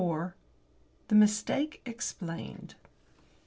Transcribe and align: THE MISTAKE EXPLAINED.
THE 1.09 1.13
MISTAKE 1.15 1.79
EXPLAINED. 1.85 2.73